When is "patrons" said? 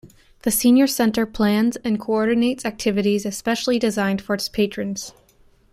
4.49-5.13